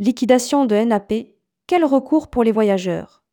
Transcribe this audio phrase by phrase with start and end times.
[0.00, 1.12] Liquidation de NAP,
[1.66, 3.24] quel recours pour les voyageurs?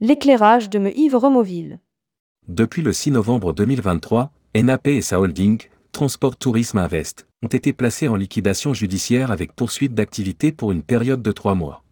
[0.00, 1.80] L'éclairage de me Yves Removille.
[2.46, 8.06] Depuis le 6 novembre 2023, NAP et sa holding, Transport Tourisme Invest, ont été placés
[8.06, 11.84] en liquidation judiciaire avec poursuite d'activité pour une période de trois mois.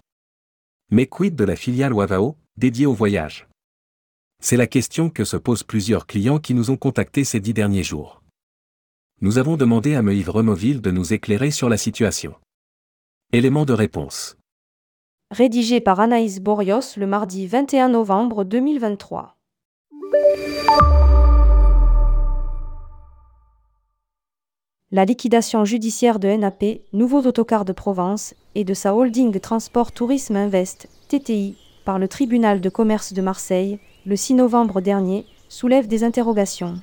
[0.90, 3.48] Mais quid de la filiale Wavao, dédiée au voyage?
[4.42, 7.82] C'est la question que se posent plusieurs clients qui nous ont contactés ces dix derniers
[7.82, 8.22] jours.
[9.22, 12.34] Nous avons demandé à Meïve Removille de nous éclairer sur la situation.
[13.30, 14.38] Élément de réponse.
[15.30, 19.36] Rédigé par Anaïs Borios le mardi 21 novembre 2023.
[24.90, 30.36] La liquidation judiciaire de NAP, Nouveaux Autocars de Provence, et de sa holding Transport Tourisme
[30.36, 36.02] Invest, TTI, par le tribunal de commerce de Marseille, le 6 novembre dernier, soulève des
[36.02, 36.76] interrogations.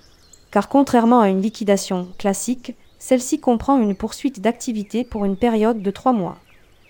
[0.52, 2.76] Car contrairement à une liquidation classique,
[3.06, 6.38] celle-ci comprend une poursuite d'activité pour une période de trois mois.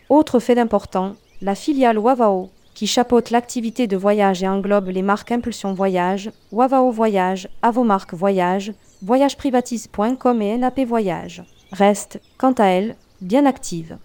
[0.10, 5.32] Autre fait important, la filiale Wavao, qui chapeaute l'activité de voyage et englobe les marques
[5.32, 13.48] Impulsion Voyage, Wavao Voyage, Avomarque Voyage, voyageprivatise.com et NAP Voyage, reste, quant à elle, bien
[13.48, 13.98] active.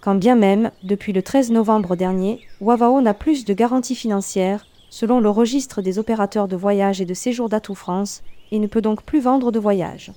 [0.00, 5.20] Quand bien même, depuis le 13 novembre dernier, Wavao n'a plus de garantie financière, selon
[5.20, 9.02] le registre des opérateurs de voyage et de séjour d'Atout France, et ne peut donc
[9.02, 10.12] plus vendre de voyage.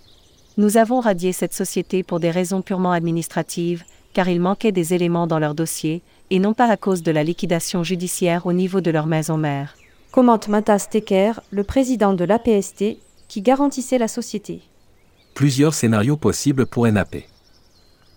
[0.55, 3.83] Nous avons radié cette société pour des raisons purement administratives,
[4.17, 6.01] car il manquait des éléments dans leur dossier,
[6.31, 9.75] et non pas à cause de la liquidation judiciaire au niveau de leur maison mère.
[10.11, 14.61] Commente Matas Tecker, le président de l'APST, qui garantissait la société.
[15.35, 17.17] Plusieurs scénarios possibles pour NAP.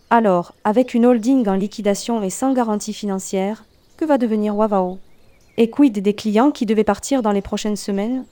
[0.09, 3.67] Alors, avec une holding en liquidation et sans garantie financière,
[3.99, 4.99] que va devenir Wavao?
[5.59, 8.25] Et quid des clients qui devaient partir dans les prochaines semaines?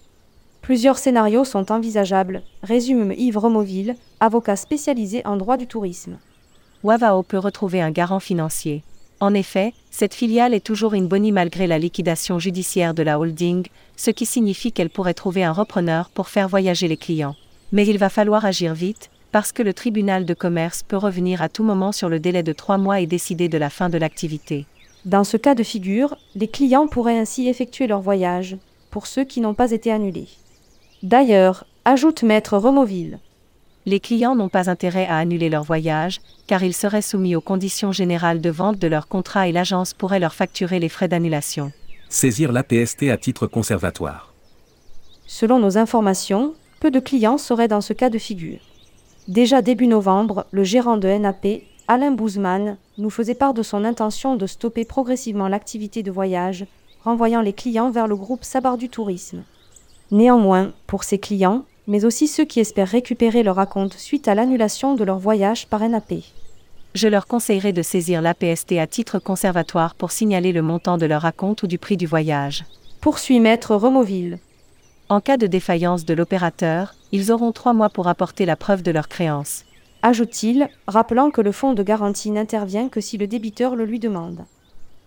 [0.62, 6.16] Plusieurs scénarios sont envisageables, résume Yves Romoville, avocat spécialisé en droit du tourisme.
[6.84, 8.84] Wavao peut retrouver un garant financier.
[9.20, 13.66] En effet, cette filiale est toujours une bonnie malgré la liquidation judiciaire de la holding,
[13.96, 17.34] ce qui signifie qu'elle pourrait trouver un repreneur pour faire voyager les clients.
[17.72, 21.48] Mais il va falloir agir vite, parce que le tribunal de commerce peut revenir à
[21.48, 24.66] tout moment sur le délai de trois mois et décider de la fin de l'activité.
[25.04, 28.56] Dans ce cas de figure, les clients pourraient ainsi effectuer leur voyage,
[28.90, 30.28] pour ceux qui n'ont pas été annulés.
[31.02, 33.18] D'ailleurs, ajoute Maître Removille,
[33.88, 37.90] les clients n'ont pas intérêt à annuler leur voyage, car ils seraient soumis aux conditions
[37.90, 41.72] générales de vente de leur contrat et l'agence pourrait leur facturer les frais d'annulation.
[42.10, 44.32] Saisir l'APST à titre conservatoire.
[45.26, 48.60] Selon nos informations, peu de clients seraient dans ce cas de figure.
[49.26, 54.36] Déjà début novembre, le gérant de NAP, Alain Bouzman, nous faisait part de son intention
[54.36, 56.66] de stopper progressivement l'activité de voyage,
[57.04, 59.44] renvoyant les clients vers le groupe Sabar du Tourisme.
[60.10, 64.94] Néanmoins, pour ces clients, mais aussi ceux qui espèrent récupérer leur acompte suite à l'annulation
[64.94, 66.14] de leur voyage par NAP.
[66.94, 71.24] Je leur conseillerais de saisir l'APST à titre conservatoire pour signaler le montant de leur
[71.24, 72.64] acompte ou du prix du voyage.
[73.00, 74.38] Poursuit Maître Removille.
[75.08, 78.90] En cas de défaillance de l'opérateur, ils auront trois mois pour apporter la preuve de
[78.90, 79.64] leur créance.
[80.02, 84.44] Ajoute-t-il, rappelant que le fonds de garantie n'intervient que si le débiteur le lui demande.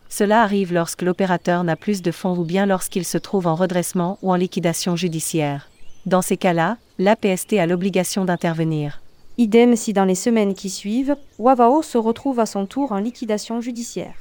[0.09, 4.17] Cela arrive lorsque l'opérateur n'a plus de fonds ou bien lorsqu'il se trouve en redressement
[4.21, 5.70] ou en liquidation judiciaire.
[6.07, 9.01] Dans ces cas-là, l'APST a l'obligation d'intervenir.
[9.37, 13.61] Idem si dans les semaines qui suivent, Wavao se retrouve à son tour en liquidation
[13.61, 14.15] judiciaire.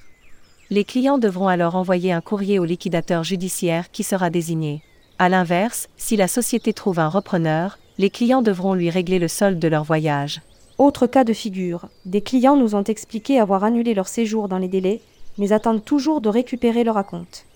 [0.69, 4.83] Les clients devront alors envoyer un courrier au liquidateur judiciaire qui sera désigné.
[5.19, 9.59] A l'inverse, si la société trouve un repreneur, les clients devront lui régler le solde
[9.59, 10.43] de leur voyage.
[10.79, 14.69] Autre cas de figure, des clients nous ont expliqué avoir annulé leur séjour dans les
[14.69, 15.01] délais,
[15.39, 17.47] mais attendent toujours de récupérer leur acompte.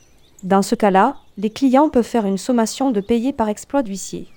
[0.45, 4.29] Dans ce cas-là, les clients peuvent faire une sommation de payer par exploit d'huissier.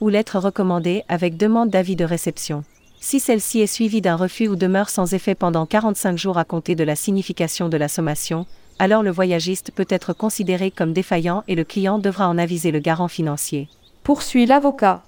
[0.00, 2.64] Ou lettre recommandée avec demande d'avis de réception.
[3.00, 6.74] Si celle-ci est suivie d'un refus ou demeure sans effet pendant 45 jours à compter
[6.74, 8.46] de la signification de la sommation,
[8.80, 12.80] alors le voyagiste peut être considéré comme défaillant et le client devra en aviser le
[12.80, 13.68] garant financier.
[14.02, 15.04] Poursuit l'avocat.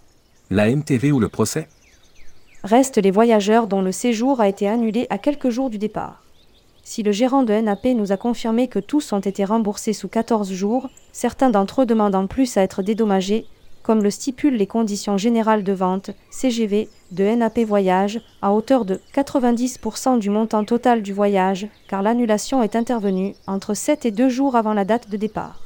[0.50, 1.66] La MTV ou le procès?
[2.62, 6.22] Restent les voyageurs dont le séjour a été annulé à quelques jours du départ.
[6.88, 10.52] Si le gérant de NAP nous a confirmé que tous ont été remboursés sous 14
[10.52, 13.44] jours, certains d'entre eux demandent en plus à être dédommagés,
[13.82, 19.00] comme le stipulent les conditions générales de vente, CGV, de NAP Voyage, à hauteur de
[19.16, 24.54] 90% du montant total du voyage, car l'annulation est intervenue entre 7 et 2 jours
[24.54, 25.60] avant la date de départ.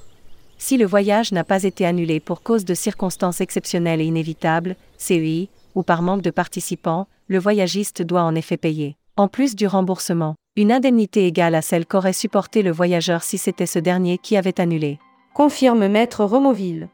[0.57, 5.51] Si le voyage n'a pas été annulé pour cause de circonstances exceptionnelles et inévitables, CEI,
[5.75, 10.35] ou par manque de participants, le voyagiste doit en effet payer, en plus du remboursement,
[10.61, 14.61] une indemnité égale à celle qu'aurait supporté le voyageur si c'était ce dernier qui avait
[14.61, 14.99] annulé.
[15.33, 16.89] Confirme Maître Removille.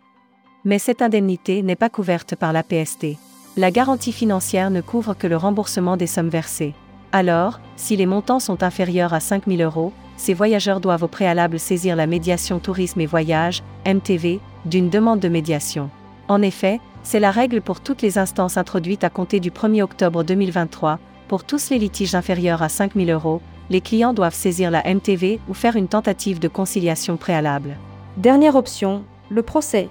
[0.65, 3.17] Mais cette indemnité n'est pas couverte par la PST.
[3.57, 6.75] La garantie financière ne couvre que le remboursement des sommes versées.
[7.11, 11.59] Alors, si les montants sont inférieurs à 5 000 euros, ces voyageurs doivent au préalable
[11.59, 15.91] saisir la médiation tourisme et voyage, MTV, d'une demande de médiation.
[16.29, 20.23] En effet, c'est la règle pour toutes les instances introduites à compter du 1er octobre
[20.23, 21.01] 2023.
[21.27, 23.41] Pour tous les litiges inférieurs à 5 000 euros,
[23.71, 27.77] les clients doivent saisir la MTV ou faire une tentative de conciliation préalable.
[28.17, 29.89] Dernière option, le procès.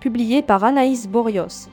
[0.00, 1.68] Publié par Anaïs Borios.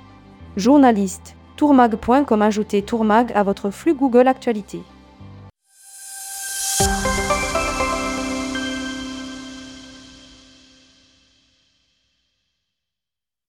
[0.56, 4.82] Journaliste, tourmag.com ajoutez tourmag à votre flux Google Actualité.